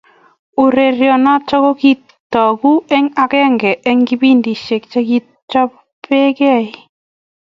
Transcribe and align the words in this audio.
Urerionoto 0.63 1.55
ko 1.63 1.71
kitogu 1.81 2.71
eng 2.95 3.07
akenge 3.23 3.71
eng 3.89 3.99
kipintishe 4.07 4.75
che 4.91 4.99
kichobekei. 5.09 6.67